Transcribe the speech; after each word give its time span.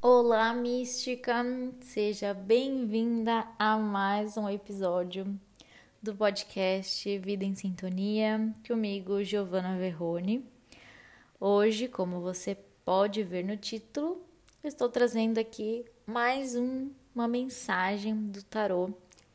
Olá, 0.00 0.54
mística! 0.54 1.44
Seja 1.80 2.32
bem-vinda 2.32 3.44
a 3.58 3.76
mais 3.76 4.36
um 4.36 4.48
episódio 4.48 5.36
do 6.00 6.14
podcast 6.14 7.18
Vida 7.18 7.44
em 7.44 7.56
Sintonia, 7.56 8.54
comigo, 8.64 9.24
Giovanna 9.24 9.76
Verrone. 9.76 10.46
Hoje, 11.40 11.88
como 11.88 12.20
você 12.20 12.56
pode 12.84 13.24
ver 13.24 13.44
no 13.44 13.56
título, 13.56 14.22
estou 14.62 14.88
trazendo 14.88 15.38
aqui 15.38 15.84
mais 16.06 16.54
um, 16.54 16.92
uma 17.12 17.26
mensagem 17.26 18.14
do 18.28 18.44
tarô 18.44 18.90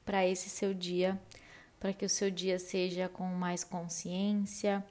para 0.05 0.25
esse 0.25 0.49
seu 0.49 0.73
dia, 0.73 1.21
para 1.77 1.91
que 1.91 2.05
o 2.05 2.09
seu 2.09 2.31
dia 2.31 2.57
seja 2.57 3.09
com 3.09 3.25
mais 3.25 3.65
consciência, 3.65 4.81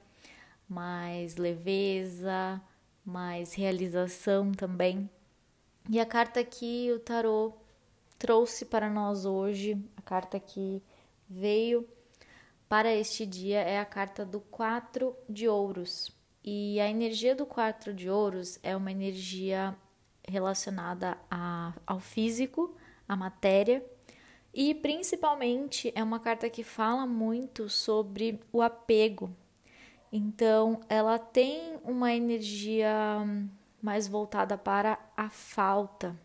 mais 0.69 1.35
leveza, 1.35 2.61
mais 3.03 3.55
realização 3.55 4.51
também 4.51 5.09
e 5.89 5.99
a 5.99 6.05
carta 6.05 6.43
que 6.43 6.91
o 6.91 6.99
tarô 6.99 7.53
trouxe 8.17 8.65
para 8.65 8.89
nós 8.89 9.25
hoje, 9.25 9.77
a 9.97 10.01
carta 10.01 10.39
que 10.39 10.81
veio 11.29 11.87
para 12.69 12.93
este 12.93 13.25
dia 13.25 13.59
é 13.59 13.79
a 13.79 13.85
carta 13.85 14.25
do 14.25 14.39
quatro 14.39 15.15
de 15.29 15.47
ouros. 15.47 16.11
E 16.43 16.79
a 16.79 16.89
energia 16.89 17.35
do 17.35 17.45
quatro 17.45 17.93
de 17.93 18.09
ouros 18.09 18.59
é 18.63 18.75
uma 18.75 18.91
energia 18.91 19.75
relacionada 20.27 21.17
a, 21.29 21.73
ao 21.85 21.99
físico, 21.99 22.75
à 23.07 23.15
matéria, 23.15 23.85
e 24.53 24.73
principalmente 24.73 25.91
é 25.95 26.03
uma 26.03 26.19
carta 26.19 26.49
que 26.49 26.63
fala 26.63 27.05
muito 27.05 27.69
sobre 27.69 28.39
o 28.51 28.61
apego. 28.61 29.35
Então, 30.11 30.79
ela 30.87 31.17
tem 31.17 31.77
uma 31.83 32.13
energia 32.13 33.25
mais 33.83 34.07
voltada 34.07 34.57
para 34.57 34.97
a 35.17 35.29
falta, 35.29 36.17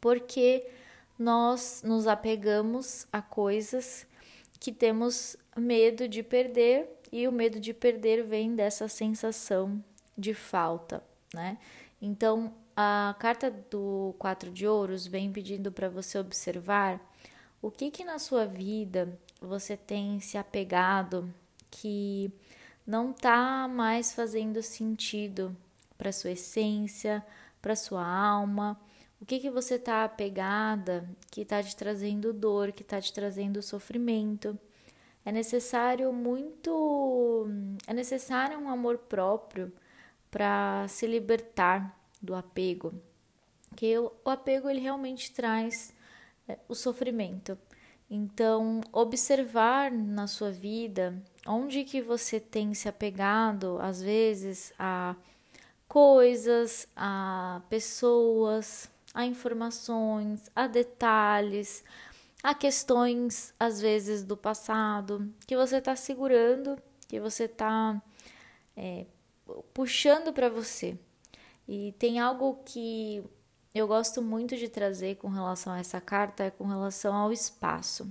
porque 0.00 0.66
nós 1.18 1.82
nos 1.84 2.06
apegamos 2.06 3.06
a 3.12 3.20
coisas 3.20 4.06
que 4.58 4.72
temos 4.72 5.36
medo 5.54 6.08
de 6.08 6.22
perder 6.22 6.88
e 7.12 7.28
o 7.28 7.32
medo 7.32 7.60
de 7.60 7.74
perder 7.74 8.24
vem 8.24 8.56
dessa 8.56 8.88
sensação 8.88 9.84
de 10.16 10.32
falta, 10.32 11.04
né? 11.34 11.58
Então, 12.00 12.54
a 12.74 13.14
carta 13.18 13.50
do 13.50 14.14
quatro 14.18 14.50
de 14.50 14.66
ouros 14.66 15.06
vem 15.06 15.30
pedindo 15.30 15.70
para 15.70 15.90
você 15.90 16.18
observar 16.18 16.98
o 17.60 17.70
que 17.70 17.90
que 17.90 18.02
na 18.02 18.18
sua 18.18 18.46
vida 18.46 19.18
você 19.40 19.76
tem 19.76 20.20
se 20.20 20.38
apegado 20.38 21.32
que 21.70 22.32
não 22.86 23.12
tá 23.12 23.68
mais 23.68 24.12
fazendo 24.12 24.62
sentido 24.62 25.54
para 26.02 26.10
sua 26.10 26.32
essência, 26.32 27.24
para 27.60 27.76
sua 27.76 28.04
alma. 28.04 28.76
O 29.20 29.24
que 29.24 29.38
que 29.38 29.48
você 29.48 29.76
está 29.76 30.02
apegada 30.02 31.08
que 31.30 31.42
está 31.42 31.62
te 31.62 31.76
trazendo 31.76 32.32
dor, 32.32 32.72
que 32.72 32.82
está 32.82 33.00
te 33.00 33.12
trazendo 33.12 33.62
sofrimento? 33.62 34.58
É 35.24 35.30
necessário 35.30 36.12
muito, 36.12 37.46
é 37.86 37.94
necessário 37.94 38.58
um 38.58 38.68
amor 38.68 38.98
próprio 38.98 39.72
para 40.28 40.88
se 40.88 41.06
libertar 41.06 41.96
do 42.20 42.34
apego, 42.34 42.92
que 43.76 43.96
o, 43.96 44.10
apego 44.24 44.68
ele 44.68 44.80
realmente 44.80 45.30
traz 45.30 45.94
é, 46.48 46.58
o 46.68 46.74
sofrimento. 46.74 47.56
Então, 48.10 48.80
observar 48.92 49.92
na 49.92 50.26
sua 50.26 50.50
vida 50.50 51.22
onde 51.46 51.84
que 51.84 52.02
você 52.02 52.40
tem 52.40 52.74
se 52.74 52.88
apegado, 52.88 53.78
às 53.80 54.02
vezes, 54.02 54.72
a 54.76 55.14
coisas, 55.92 56.88
a 56.96 57.60
pessoas, 57.68 58.90
a 59.12 59.26
informações, 59.26 60.50
a 60.56 60.66
detalhes, 60.66 61.84
a 62.42 62.54
questões, 62.54 63.52
às 63.60 63.78
vezes, 63.78 64.24
do 64.24 64.34
passado, 64.34 65.30
que 65.46 65.54
você 65.54 65.76
está 65.76 65.94
segurando, 65.94 66.78
que 67.06 67.20
você 67.20 67.44
está 67.44 68.02
é, 68.74 69.04
puxando 69.74 70.32
para 70.32 70.48
você. 70.48 70.96
E 71.68 71.92
tem 71.98 72.18
algo 72.18 72.62
que 72.64 73.22
eu 73.74 73.86
gosto 73.86 74.22
muito 74.22 74.56
de 74.56 74.70
trazer 74.70 75.16
com 75.16 75.28
relação 75.28 75.74
a 75.74 75.78
essa 75.78 76.00
carta, 76.00 76.44
é 76.44 76.50
com 76.50 76.64
relação 76.64 77.14
ao 77.14 77.30
espaço. 77.30 78.10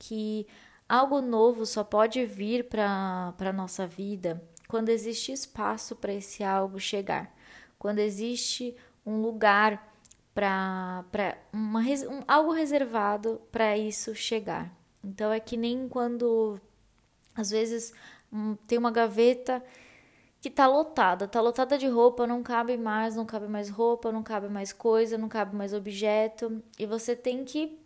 Que 0.00 0.48
algo 0.88 1.20
novo 1.20 1.64
só 1.64 1.84
pode 1.84 2.26
vir 2.26 2.68
para 2.68 3.32
a 3.38 3.52
nossa 3.52 3.86
vida 3.86 4.42
quando 4.68 4.88
existe 4.88 5.32
espaço 5.32 5.96
para 5.96 6.12
esse 6.12 6.42
algo 6.42 6.78
chegar, 6.78 7.34
quando 7.78 7.98
existe 7.98 8.76
um 9.04 9.20
lugar 9.20 9.94
para 10.34 11.04
um, 11.52 12.24
algo 12.26 12.52
reservado 12.52 13.40
para 13.52 13.76
isso 13.76 14.14
chegar. 14.14 14.72
Então 15.02 15.32
é 15.32 15.38
que 15.38 15.56
nem 15.56 15.88
quando 15.88 16.60
às 17.34 17.50
vezes 17.50 17.92
um, 18.32 18.54
tem 18.66 18.78
uma 18.78 18.90
gaveta 18.90 19.62
que 20.40 20.50
tá 20.50 20.66
lotada, 20.66 21.26
tá 21.26 21.40
lotada 21.40 21.78
de 21.78 21.86
roupa, 21.86 22.26
não 22.26 22.42
cabe 22.42 22.76
mais, 22.76 23.16
não 23.16 23.24
cabe 23.24 23.48
mais 23.48 23.70
roupa, 23.70 24.12
não 24.12 24.22
cabe 24.22 24.48
mais 24.48 24.72
coisa, 24.72 25.16
não 25.16 25.28
cabe 25.28 25.56
mais 25.56 25.72
objeto, 25.72 26.62
e 26.78 26.84
você 26.84 27.16
tem 27.16 27.44
que 27.44 27.78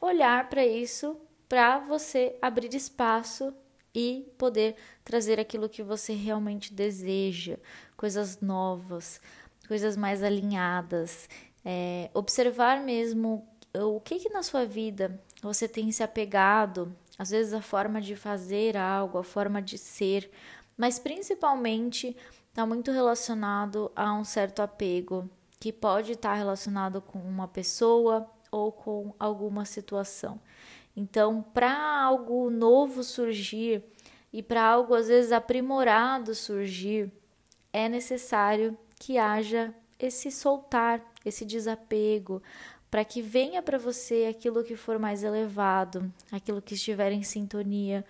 olhar 0.00 0.48
para 0.48 0.66
isso 0.66 1.16
para 1.48 1.78
você 1.78 2.36
abrir 2.42 2.74
espaço 2.74 3.54
e 3.94 4.26
poder 4.38 4.76
trazer 5.04 5.38
aquilo 5.38 5.68
que 5.68 5.82
você 5.82 6.14
realmente 6.14 6.72
deseja, 6.72 7.58
coisas 7.96 8.40
novas, 8.40 9.20
coisas 9.68 9.96
mais 9.96 10.22
alinhadas, 10.22 11.28
é, 11.64 12.10
observar 12.14 12.80
mesmo 12.80 13.46
o 13.74 14.00
que 14.00 14.18
que 14.18 14.28
na 14.28 14.42
sua 14.42 14.66
vida 14.66 15.20
você 15.42 15.66
tem 15.66 15.90
se 15.92 16.02
apegado, 16.02 16.94
às 17.18 17.30
vezes 17.30 17.52
a 17.52 17.62
forma 17.62 18.00
de 18.00 18.16
fazer 18.16 18.76
algo, 18.76 19.18
a 19.18 19.24
forma 19.24 19.60
de 19.60 19.78
ser, 19.78 20.30
mas 20.76 20.98
principalmente 20.98 22.16
está 22.48 22.66
muito 22.66 22.90
relacionado 22.90 23.90
a 23.96 24.12
um 24.12 24.24
certo 24.24 24.60
apego 24.60 25.28
que 25.58 25.72
pode 25.72 26.12
estar 26.12 26.30
tá 26.30 26.34
relacionado 26.34 27.00
com 27.00 27.18
uma 27.18 27.48
pessoa 27.48 28.28
ou 28.50 28.70
com 28.72 29.14
alguma 29.18 29.64
situação. 29.64 30.40
Então, 30.96 31.42
para 31.42 32.02
algo 32.02 32.50
novo 32.50 33.02
surgir 33.02 33.82
e 34.32 34.42
para 34.42 34.62
algo 34.62 34.94
às 34.94 35.08
vezes 35.08 35.32
aprimorado 35.32 36.34
surgir, 36.34 37.10
é 37.72 37.88
necessário 37.88 38.76
que 38.98 39.18
haja 39.18 39.74
esse 39.98 40.30
soltar, 40.30 41.02
esse 41.24 41.44
desapego, 41.44 42.42
para 42.90 43.04
que 43.04 43.22
venha 43.22 43.62
para 43.62 43.78
você 43.78 44.26
aquilo 44.28 44.62
que 44.62 44.76
for 44.76 44.98
mais 44.98 45.24
elevado, 45.24 46.12
aquilo 46.30 46.60
que 46.60 46.74
estiver 46.74 47.10
em 47.12 47.22
sintonia 47.22 48.04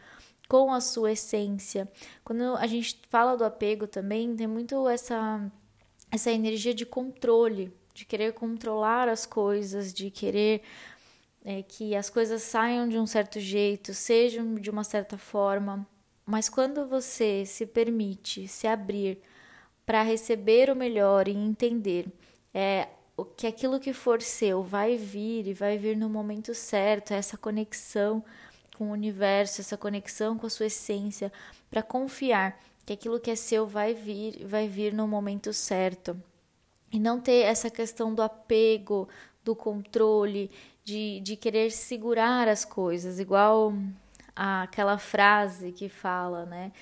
com 0.49 0.73
a 0.73 0.81
sua 0.81 1.13
essência. 1.13 1.91
Quando 2.25 2.57
a 2.57 2.67
gente 2.67 3.01
fala 3.09 3.37
do 3.37 3.45
apego 3.45 3.87
também, 3.87 4.35
tem 4.35 4.47
muito 4.47 4.89
essa 4.89 5.51
essa 6.11 6.31
energia 6.31 6.75
de 6.75 6.85
controle, 6.85 7.73
de 7.95 8.05
querer 8.05 8.35
controlar 8.35 9.09
as 9.09 9.25
coisas, 9.25 9.95
de 9.95 10.11
querer 10.11 10.61
é, 11.45 11.63
que 11.63 11.95
as 11.95 12.09
coisas 12.09 12.43
saiam 12.43 12.89
de 12.89 12.99
um 12.99 13.07
certo 13.07 13.41
jeito, 13.41 13.93
sejam 13.93 14.55
de 14.55 14.71
uma 14.71 14.85
certa 14.85 15.19
forma, 15.19 15.87
mas 16.25 16.49
quando 16.49 16.87
você 16.87 17.45
se 17.45 17.67
permite 17.67 18.47
se 18.47 18.67
abrir 18.67 19.19
para 19.85 20.03
receber 20.03 20.71
o 20.71 20.77
melhor 20.77 21.27
e 21.27 21.33
entender 21.33 22.07
é, 22.55 22.89
que 23.37 23.47
aquilo 23.47 23.81
que 23.81 23.93
for 23.93 24.23
seu 24.23 24.63
vai 24.63 24.97
vir 24.97 25.47
e 25.49 25.55
vai 25.55 25.77
vir 25.77 25.97
no 25.97 26.09
momento 26.09 26.55
certo, 26.55 27.13
essa 27.13 27.37
conexão 27.37 28.25
com 28.77 28.89
o 28.89 28.93
universo, 28.93 29.61
essa 29.61 29.77
conexão 29.77 30.39
com 30.39 30.47
a 30.47 30.51
sua 30.51 30.67
essência, 30.67 31.33
para 31.71 31.83
confiar 31.83 32.59
que 32.87 32.93
aquilo 32.93 33.21
que 33.21 33.31
é 33.31 33.37
seu 33.37 33.67
vai 33.67 33.95
vir, 33.95 34.47
vai 34.47 34.69
vir 34.69 34.93
no 34.93 35.07
momento 35.07 35.53
certo. 35.53 36.21
E 36.91 36.99
não 36.99 37.21
ter 37.21 37.45
essa 37.45 37.71
questão 37.71 38.15
do 38.15 38.23
apego, 38.23 39.09
do 39.45 39.55
controle, 39.55 40.51
de, 40.85 41.21
de 41.21 41.37
querer 41.37 41.71
segurar 41.71 42.49
as 42.49 42.65
coisas, 42.65 43.19
igual 43.19 43.73
aquela 44.35 44.99
frase 44.99 45.73
que 45.73 45.89
fala, 45.89 46.45
né? 46.47 46.73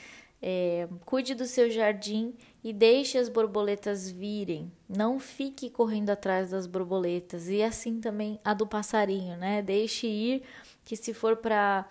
É, 0.42 0.88
cuide 1.04 1.34
do 1.34 1.44
seu 1.44 1.70
jardim 1.70 2.34
e 2.64 2.72
deixe 2.72 3.18
as 3.18 3.28
borboletas 3.28 4.10
virem. 4.10 4.72
Não 4.88 5.18
fique 5.18 5.68
correndo 5.68 6.10
atrás 6.10 6.50
das 6.50 6.66
borboletas. 6.66 7.48
E 7.48 7.62
assim 7.62 8.00
também 8.00 8.40
a 8.42 8.54
do 8.54 8.66
passarinho, 8.66 9.36
né? 9.36 9.60
Deixe 9.60 10.06
ir, 10.06 10.42
que 10.84 10.96
se 10.96 11.12
for 11.12 11.36
para 11.36 11.86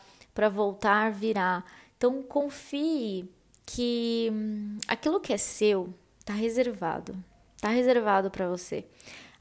voltar, 0.49 1.11
virá. 1.11 1.63
Então 1.95 2.23
confie 2.23 3.29
que 3.65 4.29
hum, 4.33 4.77
aquilo 4.87 5.19
que 5.19 5.31
é 5.31 5.37
seu 5.37 5.93
está 6.19 6.33
reservado. 6.33 7.15
Está 7.55 7.69
reservado 7.69 8.31
para 8.31 8.47
você. 8.47 8.85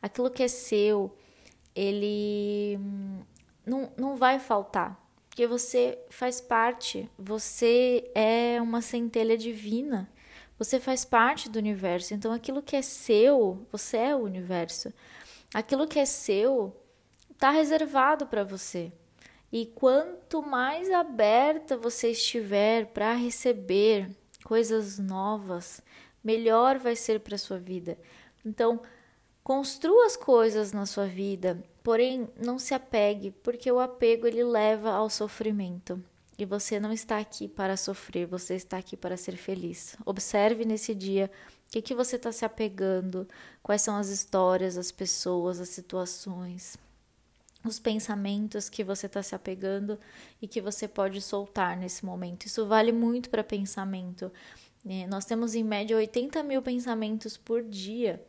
Aquilo 0.00 0.30
que 0.30 0.42
é 0.42 0.48
seu 0.48 1.16
ele 1.74 2.76
não, 3.64 3.92
não 3.96 4.16
vai 4.16 4.40
faltar, 4.40 5.00
porque 5.28 5.46
você 5.46 5.96
faz 6.10 6.40
parte, 6.40 7.08
você 7.16 8.10
é 8.14 8.60
uma 8.60 8.82
centelha 8.82 9.38
divina, 9.38 10.10
Você 10.58 10.80
faz 10.80 11.04
parte 11.04 11.48
do 11.48 11.56
universo, 11.56 12.14
então 12.14 12.32
aquilo 12.32 12.60
que 12.60 12.74
é 12.74 12.82
seu, 12.82 13.64
você 13.70 13.96
é 13.96 14.16
o 14.16 14.24
universo. 14.24 14.92
Aquilo 15.54 15.86
que 15.86 16.00
é 16.00 16.04
seu 16.04 16.76
está 17.30 17.50
reservado 17.50 18.26
para 18.26 18.42
você. 18.42 18.92
E 19.52 19.66
quanto 19.66 20.42
mais 20.42 20.90
aberta 20.90 21.76
você 21.76 22.10
estiver 22.10 22.86
para 22.86 23.14
receber 23.14 24.10
coisas 24.42 24.98
novas, 24.98 25.80
melhor 26.24 26.76
vai 26.76 26.96
ser 26.96 27.20
para 27.20 27.38
sua 27.38 27.58
vida. 27.58 27.96
Então, 28.44 28.82
construa 29.48 30.04
as 30.04 30.14
coisas 30.14 30.74
na 30.74 30.84
sua 30.84 31.06
vida, 31.06 31.58
porém 31.82 32.28
não 32.38 32.58
se 32.58 32.74
apegue, 32.74 33.30
porque 33.30 33.72
o 33.72 33.80
apego 33.80 34.26
ele 34.26 34.44
leva 34.44 34.90
ao 34.90 35.08
sofrimento. 35.08 36.04
E 36.38 36.44
você 36.44 36.78
não 36.78 36.92
está 36.92 37.18
aqui 37.18 37.48
para 37.48 37.74
sofrer, 37.74 38.26
você 38.26 38.56
está 38.56 38.76
aqui 38.76 38.94
para 38.94 39.16
ser 39.16 39.38
feliz. 39.38 39.96
Observe 40.04 40.66
nesse 40.66 40.94
dia 40.94 41.30
o 41.66 41.70
que, 41.70 41.80
que 41.80 41.94
você 41.94 42.16
está 42.16 42.30
se 42.30 42.44
apegando, 42.44 43.26
quais 43.62 43.80
são 43.80 43.96
as 43.96 44.10
histórias, 44.10 44.76
as 44.76 44.92
pessoas, 44.92 45.58
as 45.60 45.70
situações 45.70 46.76
os 47.64 47.78
pensamentos 47.78 48.68
que 48.68 48.84
você 48.84 49.06
está 49.06 49.22
se 49.22 49.34
apegando 49.34 49.98
e 50.40 50.46
que 50.46 50.60
você 50.60 50.86
pode 50.86 51.20
soltar 51.20 51.76
nesse 51.76 52.04
momento. 52.04 52.46
Isso 52.46 52.64
vale 52.66 52.92
muito 52.92 53.28
para 53.30 53.42
pensamento. 53.42 54.30
Né? 54.84 55.06
Nós 55.06 55.24
temos 55.24 55.54
em 55.54 55.64
média 55.64 55.96
80 55.96 56.42
mil 56.44 56.62
pensamentos 56.62 57.36
por 57.36 57.62
dia. 57.62 58.22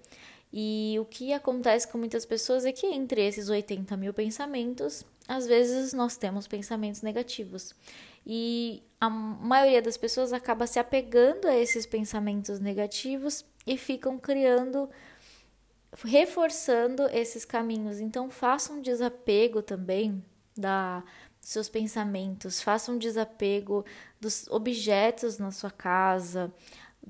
E 0.52 0.98
o 1.00 1.06
que 1.06 1.32
acontece 1.32 1.88
com 1.88 1.98
muitas 1.98 2.26
pessoas 2.26 2.66
é 2.66 2.72
que 2.72 2.88
entre 2.88 3.26
esses 3.26 3.50
80 3.50 3.96
mil 3.96 4.14
pensamentos, 4.14 5.06
às 5.28 5.46
vezes 5.46 5.94
nós 5.94 6.18
temos 6.18 6.48
pensamentos 6.48 7.02
negativos. 7.02 7.76
E 8.26 8.84
a 9.00 9.10
maioria 9.10 9.82
das 9.82 9.96
pessoas 9.96 10.34
acaba 10.34 10.66
se 10.66 10.80
apegando 10.80 11.48
a 11.48 11.56
esses 11.56 11.86
pensamentos 11.86 12.60
negativos 12.60 13.46
e 13.66 13.78
ficam 13.78 14.18
criando 14.18 14.90
reforçando 16.04 17.08
esses 17.12 17.46
caminhos. 17.46 18.00
Então, 18.00 18.30
faça 18.30 18.74
um 18.74 18.82
desapego 18.82 19.62
também 19.62 20.24
da 20.56 21.04
seus 21.42 21.70
pensamentos, 21.70 22.62
faça 22.62 22.92
um 22.92 22.98
desapego 22.98 23.86
dos 24.20 24.48
objetos 24.50 25.38
na 25.38 25.52
sua 25.52 25.72
casa, 25.72 26.54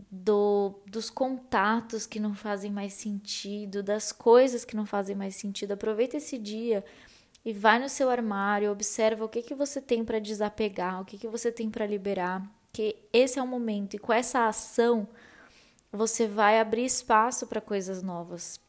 do, 0.10 0.76
dos 0.86 1.10
contatos 1.10 2.06
que 2.06 2.20
não 2.20 2.34
fazem 2.34 2.72
mais 2.72 2.94
sentido, 2.94 3.82
das 3.82 4.12
coisas 4.12 4.64
que 4.64 4.76
não 4.76 4.86
fazem 4.86 5.16
mais 5.16 5.36
sentido. 5.36 5.74
Aproveita 5.74 6.18
esse 6.18 6.38
dia 6.38 6.84
e 7.44 7.54
vai 7.54 7.80
no 7.80 7.90
seu 7.90 8.10
armário, 8.10 8.72
observa 8.72 9.26
o 9.26 9.30
que, 9.30 9.42
que 9.42 9.56
você 9.56 9.82
tem 9.82 10.04
para 10.04 10.20
desapegar, 10.20 11.02
o 11.02 11.06
que, 11.06 11.18
que 11.18 11.28
você 11.28 11.52
tem 11.52 11.70
para 11.70 11.86
liberar, 11.86 12.44
que 12.72 12.96
esse 13.12 13.40
é 13.40 13.44
o 13.44 13.48
momento. 13.48 13.96
E 13.96 14.00
com 14.00 14.14
essa 14.14 14.48
ação, 14.48 15.08
você 15.92 16.28
vai 16.28 16.60
abrir 16.60 16.86
espaço 16.86 17.48
para 17.48 17.62
coisas 17.62 18.04
novas 18.04 18.60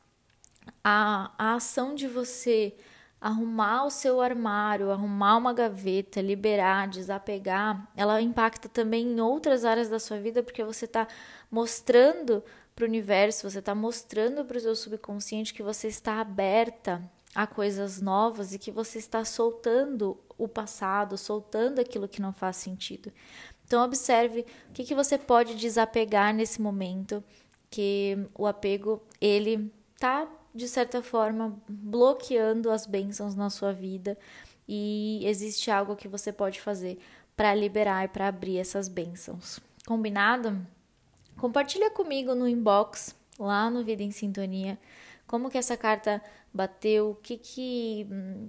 a, 0.85 1.33
a 1.39 1.55
ação 1.55 1.95
de 1.95 2.07
você 2.07 2.75
arrumar 3.21 3.85
o 3.85 3.91
seu 3.91 4.21
armário, 4.21 4.91
arrumar 4.91 5.37
uma 5.37 5.53
gaveta, 5.53 6.23
liberar, 6.23 6.89
desapegar, 6.89 7.87
ela 7.95 8.21
impacta 8.23 8.69
também 8.69 9.07
em 9.07 9.21
outras 9.21 9.65
áreas 9.65 9.89
da 9.89 9.99
sua 9.99 10.19
vida, 10.19 10.43
porque 10.43 10.65
você 10.65 10.87
está 10.87 11.07
mostrando 11.51 12.43
para 12.75 12.85
o 12.85 12.89
universo, 12.89 13.51
você 13.51 13.59
está 13.59 13.75
mostrando 13.75 14.45
para 14.45 14.57
o 14.57 14.61
seu 14.61 14.75
subconsciente 14.75 15.53
que 15.53 15.63
você 15.63 15.89
está 15.89 16.21
aberta 16.21 17.03
a 17.35 17.47
coisas 17.47 18.01
novas 18.01 18.55
e 18.55 18.59
que 18.59 18.71
você 18.71 18.99
está 18.99 19.25
soltando 19.25 20.19
o 20.39 20.49
passado, 20.49 21.19
soltando 21.19 21.79
aquilo 21.79 22.09
que 22.09 22.23
não 22.23 22.33
faz 22.33 22.57
sentido. 22.57 23.13
Então 23.67 23.85
observe 23.85 24.47
o 24.69 24.73
que, 24.73 24.83
que 24.83 24.95
você 24.95 25.19
pode 25.19 25.55
desapegar 25.55 26.35
nesse 26.35 26.61
momento, 26.61 27.23
que 27.71 28.19
o 28.35 28.47
apego 28.47 29.03
ele 29.21 29.73
tá 29.99 30.27
de 30.55 30.69
certa 30.69 31.03
forma, 31.03 31.57
bloqueando 31.69 32.71
as 32.71 32.87
bênçãos 32.87 33.35
na 33.35 33.51
sua 33.51 33.73
vida 33.73 34.19
e 34.69 35.21
existe 35.25 35.71
algo 35.71 35.97
que 35.97 36.09
você 36.09 36.33
pode 36.33 36.61
fazer 36.61 36.99
para 37.37 37.55
liberar 37.55 38.05
e 38.05 38.09
para 38.09 38.29
abrir 38.29 38.59
essas 38.59 38.89
bênçãos. 38.89 39.61
Combinado? 39.87 40.65
Compartilha 41.37 41.91
comigo 41.91 42.35
no 42.35 42.47
inbox, 42.47 43.15
lá 43.39 43.71
no 43.71 43.83
Vida 43.83 44.03
em 44.03 44.11
Sintonia, 44.11 44.79
como 45.27 45.49
que 45.49 45.57
essa 45.57 45.77
carta 45.77 46.23
bateu, 46.53 47.11
o 47.11 47.15
que 47.15 47.37
que, 47.39 48.07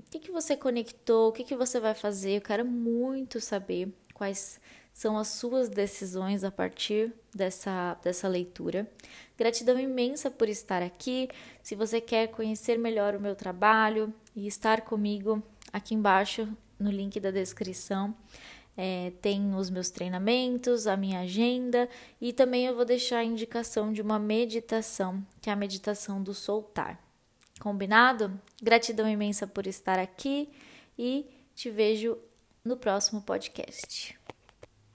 que, 0.10 0.20
que 0.20 0.32
você 0.32 0.58
conectou, 0.58 1.30
o 1.30 1.32
que, 1.32 1.44
que 1.44 1.56
você 1.56 1.80
vai 1.80 1.94
fazer. 1.94 2.38
Eu 2.38 2.42
quero 2.42 2.66
muito 2.66 3.40
saber 3.40 3.94
quais 4.14 4.60
são 4.94 5.18
as 5.18 5.30
suas 5.30 5.70
decisões 5.70 6.44
a 6.44 6.52
partir 6.52 7.14
dessa, 7.34 7.98
dessa 8.04 8.28
leitura. 8.28 8.90
Gratidão 9.38 9.80
imensa 9.80 10.30
por 10.30 10.50
estar 10.50 10.82
aqui. 10.82 11.30
Se 11.64 11.76
você 11.76 12.00
quer 12.00 12.28
conhecer 12.28 12.78
melhor 12.78 13.16
o 13.16 13.20
meu 13.20 13.36
trabalho 13.36 14.14
e 14.36 14.48
estar 14.48 14.82
comigo, 14.82 15.42
aqui 15.72 15.96
embaixo 15.96 16.48
no 16.78 16.92
link 16.92 17.20
da 17.20 17.32
descrição. 17.32 18.16
É, 18.78 19.12
tem 19.22 19.54
os 19.54 19.70
meus 19.70 19.90
treinamentos, 19.90 20.88
a 20.88 20.96
minha 20.96 21.20
agenda 21.20 21.90
e 22.22 22.32
também 22.32 22.66
eu 22.66 22.76
vou 22.76 22.86
deixar 22.86 23.18
a 23.18 23.24
indicação 23.24 23.92
de 23.92 24.02
uma 24.02 24.18
meditação, 24.18 25.26
que 25.42 25.50
é 25.50 25.54
a 25.54 25.58
meditação 25.58 26.24
do 26.24 26.34
soltar. 26.34 26.98
Combinado? 27.60 28.40
Gratidão 28.62 29.08
imensa 29.08 29.46
por 29.46 29.68
estar 29.68 30.00
aqui 30.00 30.50
e 30.98 31.26
te 31.54 31.70
vejo 31.70 32.18
no 32.64 32.78
próximo 32.78 33.22
podcast. 33.22 34.18